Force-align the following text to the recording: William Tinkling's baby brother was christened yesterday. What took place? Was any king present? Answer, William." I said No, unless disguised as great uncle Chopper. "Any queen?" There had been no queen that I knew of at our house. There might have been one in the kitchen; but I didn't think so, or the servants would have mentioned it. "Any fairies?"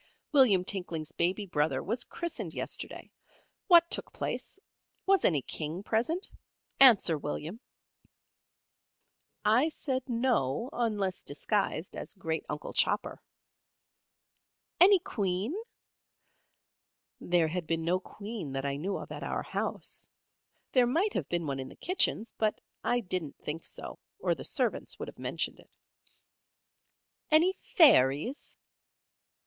William 0.31 0.63
Tinkling's 0.63 1.11
baby 1.11 1.45
brother 1.45 1.83
was 1.83 2.03
christened 2.05 2.55
yesterday. 2.55 3.11
What 3.67 3.87
took 3.91 4.11
place? 4.11 4.57
Was 5.05 5.23
any 5.23 5.43
king 5.43 5.83
present? 5.83 6.27
Answer, 6.79 7.19
William." 7.19 7.59
I 9.45 9.69
said 9.69 10.01
No, 10.09 10.71
unless 10.73 11.21
disguised 11.21 11.95
as 11.95 12.15
great 12.15 12.43
uncle 12.49 12.73
Chopper. 12.73 13.21
"Any 14.79 14.97
queen?" 14.97 15.53
There 17.19 17.49
had 17.49 17.67
been 17.67 17.85
no 17.85 17.99
queen 17.99 18.51
that 18.53 18.65
I 18.65 18.77
knew 18.77 18.97
of 18.97 19.11
at 19.11 19.21
our 19.21 19.43
house. 19.43 20.07
There 20.71 20.87
might 20.87 21.13
have 21.13 21.29
been 21.29 21.45
one 21.45 21.59
in 21.59 21.69
the 21.69 21.75
kitchen; 21.75 22.25
but 22.39 22.59
I 22.83 23.01
didn't 23.01 23.37
think 23.37 23.65
so, 23.65 23.99
or 24.17 24.33
the 24.33 24.43
servants 24.43 24.97
would 24.97 25.09
have 25.09 25.19
mentioned 25.19 25.59
it. 25.59 25.69
"Any 27.29 27.53
fairies?" 27.53 28.57